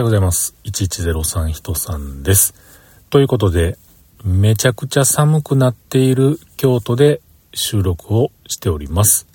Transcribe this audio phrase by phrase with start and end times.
[0.00, 0.54] ようございます。
[0.64, 2.54] 1103人さんです。
[3.10, 3.76] ということで、
[4.24, 7.20] めちゃくちゃ寒くなっている京都で
[7.52, 9.26] 収録をしております。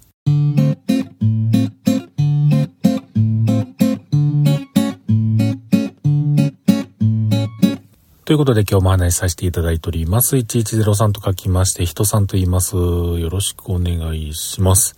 [8.26, 10.36] ということで今日も話しさせていただいております。
[10.36, 12.76] 1103と書きまして、人さんと言います。
[12.76, 14.98] よろしくお願いします。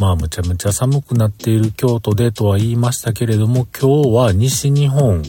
[0.00, 5.22] まあむちゃむちゃ寒くなっている京都でとは言いましたけれども、今日は西日本、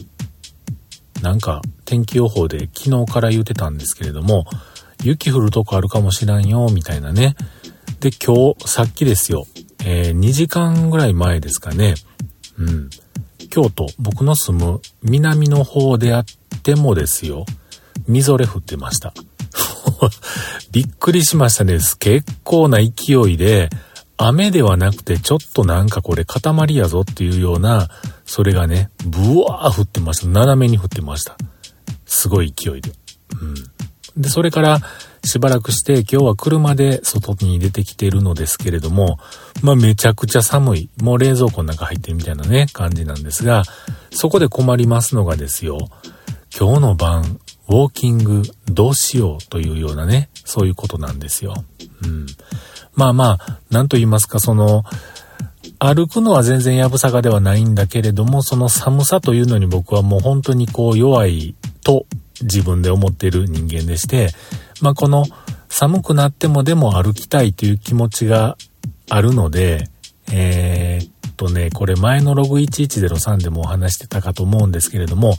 [1.22, 4.44] なんか天気予報で昨日から言ってたんですけれども、
[5.02, 7.36] 雪降るとこあるかもしらんよ、みたいなね。
[8.00, 9.46] で、今日、さっきですよ、
[9.84, 11.94] えー、2時間ぐらい前ですかね。
[12.58, 12.90] うん。
[13.50, 16.24] 京都、僕の住む南の方であっ
[16.62, 17.46] てもですよ、
[18.08, 19.14] みぞれ降ってました。
[20.72, 21.78] びっくりしましたね。
[21.98, 23.70] 結構な勢いで、
[24.18, 27.88] 雨ではなくてちょっとなんかこれ塊やぞっていうような、
[28.24, 30.28] それがね、ブワー降ってました。
[30.28, 31.36] 斜めに降ってました。
[32.06, 32.92] すごい勢いで。
[33.40, 33.44] う
[34.18, 34.22] ん。
[34.22, 34.80] で、それから
[35.24, 39.18] しばらくして今日は車で外に出てきてるのですけれども、
[39.62, 40.90] まあめちゃくちゃ寒い。
[41.02, 43.64] もう冷蔵庫の中入ってるみたいなね、感じなんですが、
[44.10, 45.78] そこで困りますのがですよ、
[46.58, 51.54] 今日の晩、ウォーキングどうしようというようなね、そういうことなんですよ。
[52.04, 52.26] うん。
[52.94, 54.84] まあまあ、なんと言いますか、その、
[55.78, 62.06] 歩くのは全然やぶさかではないんだけれども、その寒さというのに僕はもう本当にこう弱いと
[62.40, 64.28] 自分で思っている人間でして、
[64.80, 65.24] まあこの
[65.68, 68.56] 寒くなってもでも歩きたいという気持ちが
[69.10, 69.90] あるので、
[70.32, 70.85] えー、
[71.36, 75.34] とね、これ前のログ1103でもお話してたかと思うんですけれども、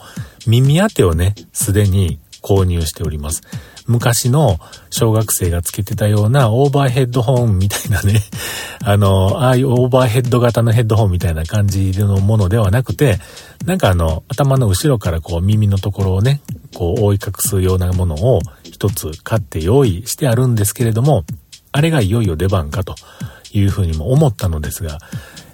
[0.46, 3.42] 耳当てをね、すでに購入しております。
[3.88, 4.60] 昔の
[4.90, 8.22] 小学生がつけてたようなオーバーヘッドホンみたいなね、
[8.84, 13.20] あの、ああいうオーバーヘッド型のヘッドホンみたいな感じのものではなくて、
[13.66, 16.42] なんかあの、頭の後ろからこう耳のところをね、
[16.74, 21.24] こう覆い隠すようなものを一つ買って用意してあるんですけれども、
[21.72, 22.96] あれがいよいよ出番かと
[23.54, 25.00] いうふうにも思ったのですが、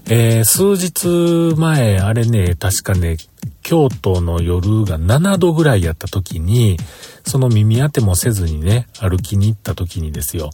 [0.05, 3.17] えー、数日前、あれね、確かね、
[3.61, 6.77] 京都の夜が7度ぐらいやった時に、
[7.25, 10.49] その耳当てもせずにね、歩きに行った時にですよ、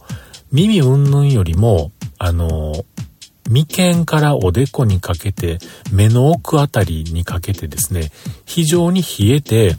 [0.52, 2.84] 耳うんぬんよりも、あの、
[3.50, 5.58] 眉間からおでこにかけて、
[5.92, 8.12] 目の奥あたりにかけてですね、
[8.46, 9.76] 非常に冷えて、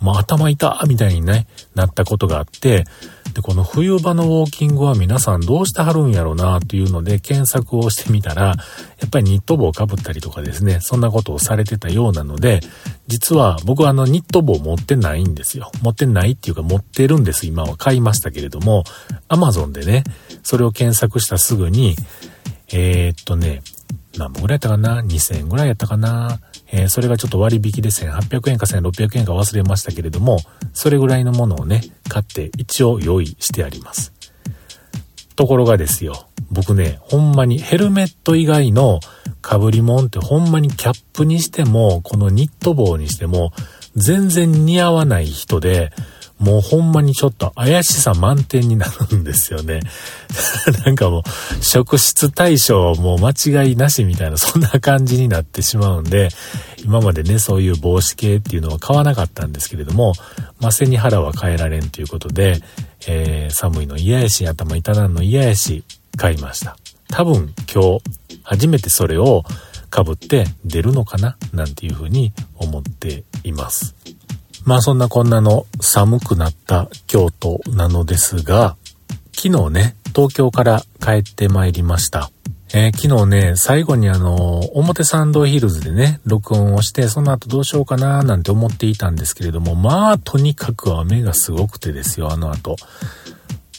[0.00, 1.46] もう頭痛みたいにね、
[1.76, 2.84] なったことがあって、
[3.32, 8.54] で、この冬場のウォーキングは皆さんどうしてはるんやろうなというので検索をしてみたら、や
[9.06, 12.60] っぱりニット帽をかぶったりとかですね、そんなことをされてたようなので、
[13.06, 15.70] 実は僕はあのニット帽持ってないんですよ。
[15.82, 17.46] 持ってないっていうか持ってるんです。
[17.46, 18.84] 今は買いましたけれども、
[19.28, 20.04] アマゾンでね、
[20.42, 21.96] それを検索したすぐに、
[22.72, 23.62] えー、っとね、
[24.18, 26.40] 何本ぐらいやったかな ?2000 円ぐらいやったかな？
[26.72, 30.38] えー、それがちょっと割引で1800円か1600円か忘れましたけれども、
[30.72, 34.12] それぐらいのものをね、買って一応用意してあります。
[35.36, 39.00] ところがですよ、僕ね、ほんまにヘルメット以外の
[39.46, 43.52] 被り物ってほんまにキャップにしても、このニット帽にしても、
[43.94, 45.92] 全然似合わない人で、
[46.42, 49.80] もうほんまにちょっと怪しさ満点になるんですよね。
[50.84, 51.22] なんかもう、
[51.62, 56.30] 職質対象もう間違いなしみたいな、そんな感じになってしまうんで、
[56.84, 60.14] 今までね、そういう帽子系っていうのは買わなかったんですけれども、
[60.58, 62.60] まあ、背に腹は変えられんということで、
[63.06, 65.84] えー、寒いの嫌やし、頭痛なんの嫌やし、
[66.16, 66.76] 買いました。
[67.08, 68.00] 多分今日、
[68.42, 69.44] 初めてそれを
[69.94, 73.94] 被って出るのかななんていうふうに思っています。
[74.64, 78.76] まあそんなこんなの寒くなった京都なのですが、
[79.34, 82.30] 昨日ね、東京から帰ってまいりました。
[82.74, 92.76] えー、昨日ね、最後にあの、表参道ヒルズでね、録音をして、その後どうしようかななんて思っていたんですけれども、まあ、とにかく雨がすごくてですよ、あの後。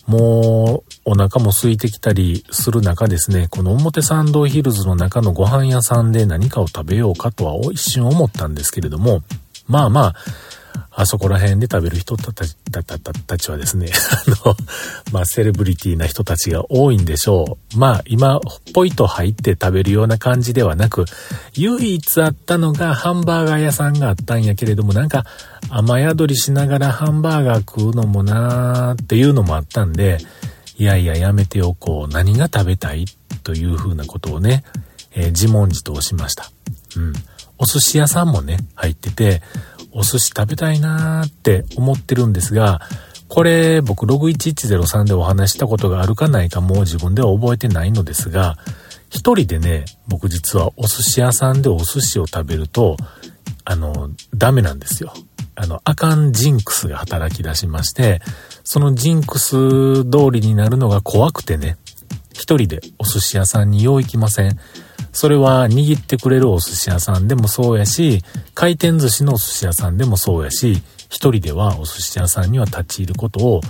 [0.05, 9.23] もう、お腹も空いてきたりする中ですね、この表参道ヒルズの中のご飯屋さんで何かを食べようかとは一瞬思ったんですけれども、
[9.67, 10.15] まあまあ、
[10.95, 13.87] あそこら辺で食べる人たちたたたたちはですね、
[14.27, 14.55] あの、
[15.11, 17.77] まあ、セレブリティな人たちが多いんでしょう。
[17.77, 18.39] まあ、今、
[18.73, 21.05] ポイと入って食べるような感じではなく、
[21.55, 25.25] 唯一あったのがハンバーガー屋さんがあったんやけれども、なんか、
[25.69, 30.19] 雨宿りしながらハンバーガー食うのもなーっていうのもあったんで、
[30.77, 32.13] いやいややめておこう。
[32.13, 33.05] 何が食べたい
[33.43, 34.63] というふうなことをね、
[35.11, 36.51] えー、自問自答しました。
[36.97, 37.13] うん。
[37.57, 39.41] お寿司屋さんもね、入ってて、
[39.93, 42.81] お寿司食べたいなーって思ってるんですが、
[43.27, 48.57] これ僕ログ1103でお話したことがあるかないかもう自分では覚えてないのですが、
[49.09, 52.97] 一人でね、僕実はお寿司屋さんでお寿司を食べると、
[53.65, 55.13] あの、ダメなんですよ。
[55.55, 58.21] あの、あかんジンクスが働き出しまして、
[58.63, 61.77] そのジンクス通りになるのが怖くてね、
[62.33, 64.59] 一人でお寿司屋さんによう行きません。
[65.13, 68.21] それは握ってくれるお寿司屋さんでもそうやし、
[68.55, 73.61] 回転寿司のお寿司屋さんでもそうやし、一人ではお寿司屋さんには立ち入ることを、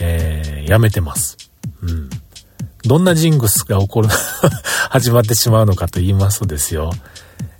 [0.00, 1.38] えー、やめてます。
[1.82, 2.10] うん。
[2.82, 4.08] どんなジングスが起こる
[4.90, 6.92] 始まってしまうのかと言いますとですよ。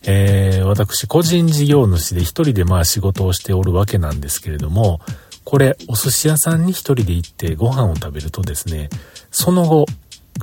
[0.03, 5.01] えー、私、個人事業主で一人でまあ仕事をしておるわけなんですけれども、
[5.45, 8.91] これ、お寿司屋さんに一人で行ってご飯を食べるとですね、
[9.31, 9.87] その後、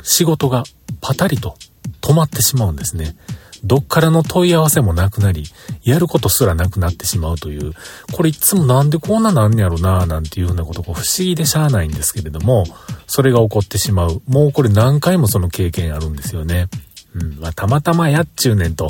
[0.04, 0.64] 仕事が
[1.02, 1.58] パタリと
[2.02, 3.16] 止まってしまうんですね。
[3.64, 5.46] どっからの問い合わせもなくなり、
[5.84, 7.74] やることすらなくなってしまうという、
[8.12, 12.66] これいつもなんでこんななんやろななんていうふうなことが不思議でしゃあないんですけれども、
[13.06, 14.22] それが起こってしまう。
[14.28, 16.70] もうこれ何回もその経験あるんですよね。
[17.14, 17.40] うん。
[17.40, 18.90] まあ、たまたまやっちゅうねんと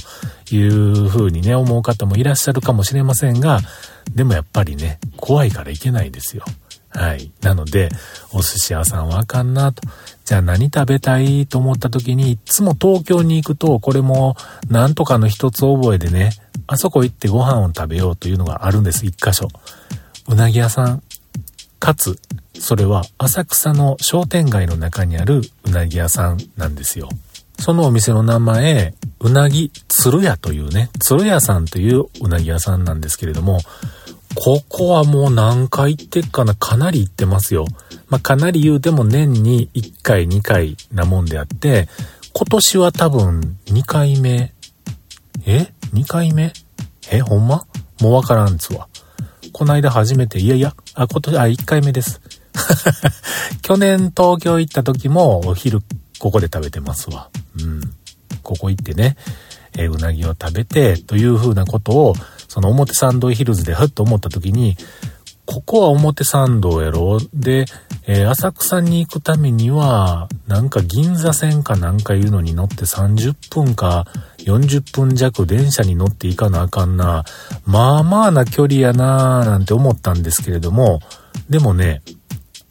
[0.51, 3.59] いうふうにね、思う方もいらっしゃるかもしれませんが、
[4.13, 6.45] でもやっぱりね、怖いからいけないですよ。
[6.93, 7.31] はい。
[7.41, 7.89] なので、
[8.33, 9.81] お寿司屋さんはあかんなと。
[10.25, 14.35] じゃあ何食べたいと思った時に、いつも東京に行くと、これも
[14.69, 16.31] なんとかの一つ覚えでね、
[16.67, 19.47] あそこ行ってご飯を食べようというのがあるんです、一箇所。
[20.27, 21.03] うなぎ屋さん。
[21.79, 22.19] かつ、
[22.59, 27.09] それは浅草の商店街の中にあるうなぎ屋さんなんですよ。
[27.59, 33.59] そのお店の名前、うなぎ鶴屋というね、鶴屋さんといううなぎ屋さんなんですけれども、
[34.35, 37.65] ここはもう何回行ってっかな、かなり行ってますよ。
[38.07, 41.87] まあ、かなり言うても年に1回2回なもんであって、
[42.33, 44.53] 今年は多分2回目。
[45.45, 46.53] え ?2 回目？
[47.11, 47.65] えほんま？
[47.99, 48.87] もうわからんつわ。
[49.51, 52.21] こないだ初めて、いやいや、あ、今年、あ、1回目です。
[53.61, 55.81] 去年東京行った時もお昼
[56.19, 57.29] ここで食べてますわ。
[57.59, 57.81] うん。
[58.43, 59.17] ここ行ってね、
[59.77, 62.13] えー、うなぎを食べてという風なことを
[62.47, 64.75] その表参道ヒルズでふっと思った時に、
[65.45, 67.19] ここは表参道やろ？
[67.33, 67.65] で、
[68.07, 74.05] えー、浅草に行くためには、なんか銀座線かなんかいうのに乗って30分か
[74.37, 77.25] 40分弱電車に乗っていかなあかんな。
[77.65, 81.01] まあまあな距離やなぁなんて思ったんですけれども、
[81.49, 82.01] でもね、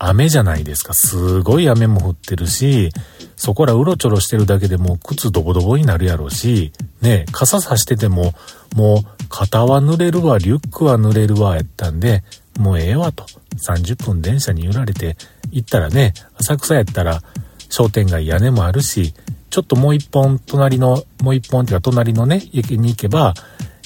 [0.02, 0.94] 雨じゃないですか。
[0.94, 2.90] すごい雨も降ってるし、
[3.36, 8.32] そこらうろちょろしてるだけでも靴ドボドボになるやろうし、ね、傘さしてても、
[8.74, 12.24] もう肩は濡れるわ、リュックは濡れるわ、やったんで、
[12.58, 13.26] もうええわと。
[13.68, 15.16] 30分電車に揺られて
[15.52, 17.22] 行ったらね、浅草やったら
[17.68, 19.12] 商店街屋根もあるし、
[19.50, 23.34] ちょっともう一本隣の、もう一本っていうか隣のね、駅に行けば、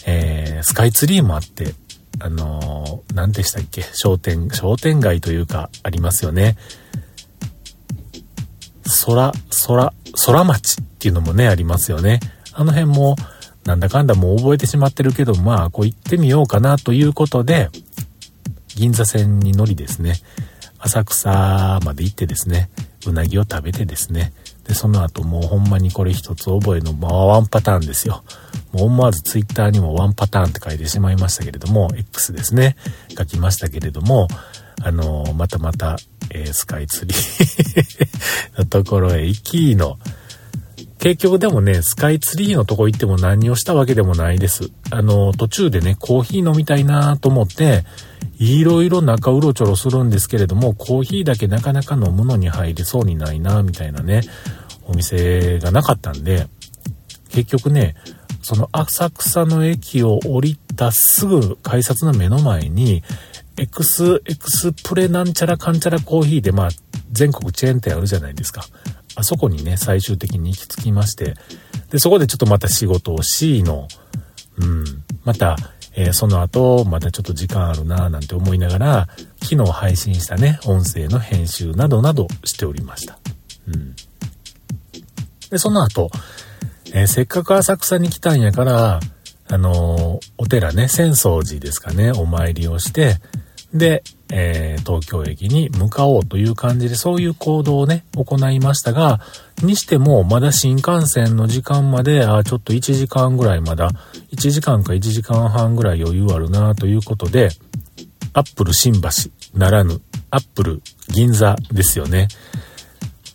[0.06, 1.75] えー、スカイツリーもあって、
[2.20, 3.82] あのー、何でしたっけ？
[3.93, 6.56] 商店、商店街というか、ありますよね。
[9.06, 9.32] 空、
[9.66, 9.93] 空、
[10.26, 12.20] 空町っていうのもね、ありますよね。
[12.52, 13.16] あの辺も、
[13.64, 17.70] なんだかんだもう覚えてしまってるけど、まあ、こう行ってみようかなということで、
[18.76, 20.14] 銀座線に乗りですね、
[20.78, 22.69] 浅草まで行ってですね、
[23.06, 24.32] うなぎを食べてですね、
[24.66, 28.25] で、その後もうほんまにこれ一つ覚えの、まあ、ワンパターンですよ。
[28.72, 32.76] もう思わずツイッターにもワンパターンって書いてしまいましたけれども、X ですね、
[33.16, 34.28] 書きましたけれども、
[34.82, 35.96] あのー、またまた
[36.31, 39.98] えー、スカイツリー のところへ行きの、
[40.98, 44.70] 結局でもね、スカイツリーのとこ行っても何をしたわけでもないです。
[44.91, 47.84] あの、途中でね、コーヒー飲みたいなと思って、
[48.44, 54.20] いろいろ中うろちょろするんですけれども、コーヒーだけなかなか飲むのに入れそうにないなみたいなね、
[54.86, 56.46] お店がなかったんで、
[57.31, 57.96] 結局ね、
[58.43, 63.03] その浅草の駅を降りたすぐ改札の目の前に、
[63.56, 66.69] エクス、エクスプレなんちゃらかんちゃらコーヒーで、まあ、
[67.13, 68.65] 全国チェーン店あるじゃないですか。
[69.17, 71.34] あそこにね、最終的に行き着きまして、
[71.91, 73.89] で、そこでちょっとまた仕事をしの、
[74.58, 74.84] うん、
[75.24, 75.56] また、
[75.96, 79.08] えー、その後、またちょっと時間あるなぁなんて思いながら、
[79.43, 83.19] 昨日配信したね、音声の編集などなどしておりました。
[83.69, 83.94] うん。
[85.51, 86.10] で、その後、
[86.93, 89.01] えー、せっかく浅草に来たんやから、
[89.48, 93.19] あのー、お寺ね、浅草寺ですかね、お参りをして、
[93.74, 99.20] で、えー、東京駅に向かおうという感じで、そういう行動をね、行いましたが、
[99.62, 103.90] にしても、まだ新幹線の時間まで、あちょっと1時間ぐらいまだ、
[104.32, 107.50] 1時間か1時間半ぐらい余裕あるなということで、
[108.32, 109.08] アップル新橋
[109.54, 110.00] ならぬ、
[110.31, 112.28] アップル銀座ですよね。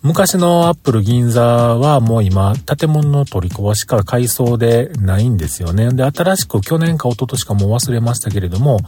[0.01, 5.91] 昔のアップル銀座はもう今、建物の取り壊しから改装でないんですよね。
[5.91, 8.79] で、新しく去年か一昨年かもう忘れましたけれども、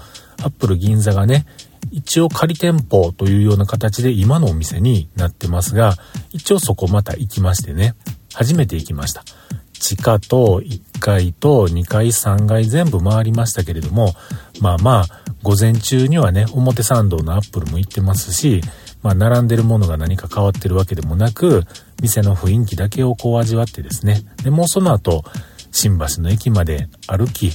[0.41, 1.45] アップル銀座がね、
[1.91, 5.95] 一応仮店舗というような形で今のお店になってますが、
[6.31, 7.95] 一応そこまた行きましてね、
[8.33, 9.25] 初めて行きました。
[9.73, 14.13] 地下と1階と2階3階全部回りましたけれども、
[14.61, 15.05] まあまあ、
[15.43, 18.61] 午前中にはね、表参道のアップルも行ってますし、
[19.01, 21.63] まあ並んでるものが何か変わってるわけでもなく、
[22.01, 24.21] 店の雰囲気だけをこう味わってですね。
[24.43, 25.23] で、もうその後、
[25.71, 27.51] 新橋の駅まで歩き、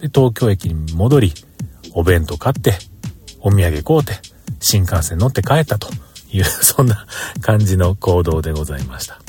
[0.00, 1.32] で、東京駅に戻り、
[1.94, 2.74] お弁当買って、
[3.40, 4.12] お土産買うて、
[4.60, 5.88] 新幹線乗って帰ったと
[6.32, 7.06] いう、 そんな
[7.40, 9.20] 感じの行動でございました。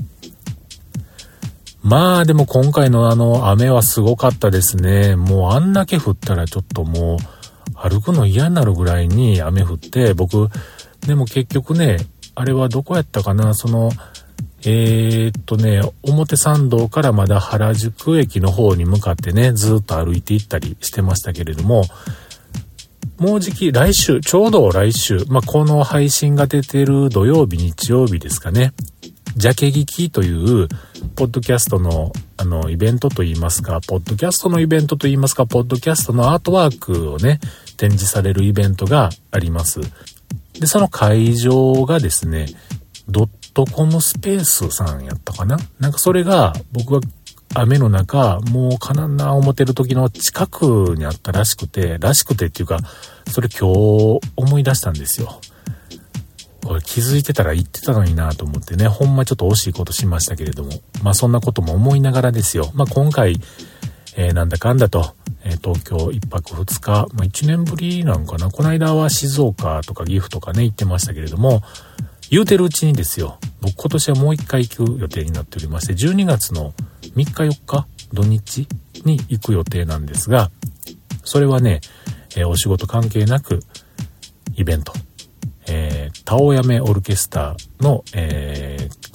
[1.81, 5.15] まあでも今回のあの雨はすごかったですね。
[5.15, 10.49] もうあんだけ降ったらちょっともう歩くの嫌になるぐらいに雨降って、僕、
[11.07, 11.97] でも結局ね、
[12.35, 13.91] あれはどこやったかな、その、
[14.67, 21.83] えー、っとね、表参道からまだ原宿駅の方に向かってね、ずっと歩いて行ったりしてましたけれども、
[23.17, 28.73] もうじき来週、ちょうど来週、まあ、この配信が出てる土曜日、日曜日ですかね。
[29.37, 30.67] ジャケ聞きという、
[31.15, 37.39] ポッドキャストの、あの、イベントといいますか、ポッドキャストのイベントといいますか、ポッドキャストのアートワークをね、
[37.77, 39.79] 展示されるイベントがあります。
[40.59, 42.47] で、その会場がですね、
[43.07, 45.57] ドットコムスペースさんやったかな？
[45.79, 47.07] なんかそれが僕が
[47.53, 52.79] 雨の中、もうかなんな思ってる時の近くにあったらしくて、らしくてっていうか、
[53.31, 55.39] それ今日思い出したんですよ。
[56.63, 60.71] これ気づいてたら言ってたのになと思ってね、ほんまちょっと惜しいことしましたけれども、
[61.03, 62.71] まあそんなことも思いながらですよ。
[62.73, 63.39] まあ今回、
[64.15, 68.49] えー、なんだかんだと、えー、東京1泊2日、まあ1年ぶりなんかな。
[68.49, 71.61] この間は静岡とか岐阜とかね、行ってましたけれども、
[72.29, 76.73] 言うてるうちにですよ、僕今年はもう一回行く予定になっておりまして、12月の
[77.15, 78.67] 3日4日土日
[79.03, 80.49] に行く予定なんですが、
[81.23, 81.81] それはね、
[82.35, 83.59] えー、お仕事関係なく
[84.55, 84.93] イベント、
[85.67, 89.11] えー、タオヤメオルケスターの、えー、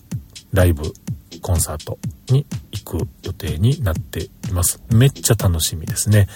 [0.53, 0.93] ライブ
[1.41, 4.83] コンサートに行く予定になっています。
[4.91, 6.29] めっちゃ楽しみですね。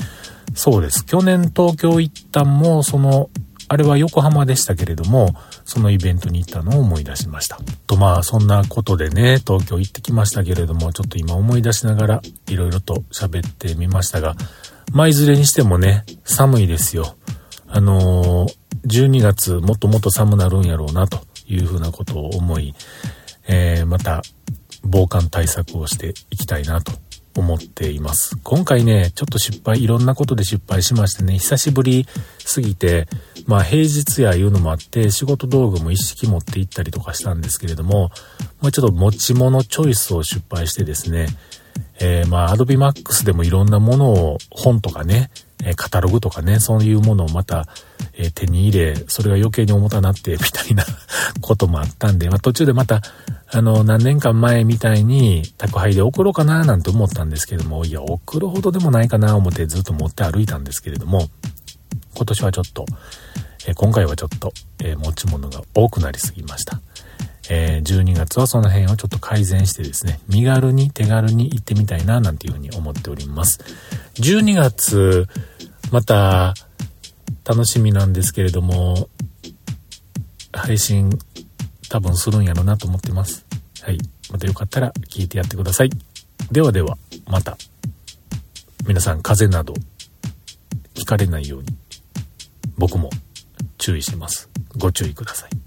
[0.55, 1.05] そうです。
[1.05, 3.31] 去年東京行ったんも、その
[3.69, 5.35] あれは横浜でしたけれども、
[5.65, 7.59] そのイベントに行ったのを思い出しました。
[7.87, 14.37] とまあ、そんなことでね、東京行ってきましたけれども、ちょっと今思い出しながら、いろいろと喋ってみましたが、
[14.93, 17.17] まあ、いずれにしてもね、寒いですよ。
[17.67, 18.55] あのー、
[18.87, 21.19] 12月もっともっと寒なるんやろうな、と
[21.49, 22.75] いうふうなことを思い、
[23.49, 24.23] えー、また、
[24.85, 26.93] 防寒対策をしていきたいなと
[27.37, 28.37] 思っています。
[28.43, 32.07] 今回ね、ちょっと失敗、いろんなことで失敗しましてね、久しぶり
[32.39, 33.09] すぎて、
[33.47, 38.11] まあ平日やいうのもあって、仕事道具も一式持って行ったりとかしたんですけれども、
[38.61, 41.27] まあちょっと持ち物チョイスを失敗してですね、
[42.01, 45.31] えー、まあ Adobe Max でもいろんなものを、本とかね、
[45.63, 47.67] えカタログとかね、そういうものをまた、
[48.15, 50.85] え、手に入れ、それが余計に重たなって、 みたいな
[51.41, 53.03] こともあったんで、まあ途中でまた、
[53.51, 61.29] あの、何年間前みたいに宅配で送ろうかななんて思ったんですけども、いや、送るほどでもないかな思ってずっと持って歩いたんですけれども、
[62.17, 62.87] 今年はちょっと、
[63.67, 66.81] え、今回はちょっと、え、持ち物が多くなりすぎました。
[67.51, 73.59] えー、12月はその辺をちょっと改善してですね、身軽に手軽に行ってみたいななんていうふうに思っております。
[74.15, 75.29] 12月、
[75.91, 76.55] また、
[77.45, 79.09] 楽しみなんですけれども、
[80.53, 81.19] 配信
[81.91, 83.45] 多分するんやろなと思ってます。
[83.83, 83.99] はい。
[84.31, 85.91] またよかったら聞いてやってください。
[86.51, 86.97] ではでは、
[87.27, 87.59] また。
[88.87, 89.75] 皆さん風邪など、
[90.95, 91.69] ひかれないように、
[92.79, 93.11] 僕も
[93.79, 94.49] 注意してます。
[94.77, 95.64] ご注意ください。